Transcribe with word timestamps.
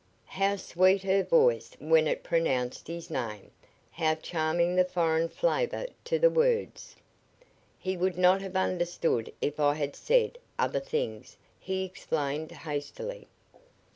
How 0.25 0.55
sweet 0.55 1.03
her 1.03 1.21
voice 1.23 1.77
when 1.79 2.07
it 2.07 2.23
pronounced 2.23 2.87
his 2.87 3.11
name, 3.11 3.51
how 3.91 4.15
charming 4.15 4.75
the 4.75 4.83
foreign 4.83 5.29
flavor 5.29 5.85
to 6.05 6.17
the 6.17 6.31
words. 6.31 6.95
"He 7.77 7.95
would 7.95 8.17
not 8.17 8.41
have 8.41 8.55
understood 8.55 9.31
if 9.41 9.59
I 9.59 9.75
had 9.75 9.95
said 9.95 10.39
other 10.57 10.79
things," 10.79 11.37
he 11.59 11.83
explained, 11.85 12.51
hastily. 12.51 13.27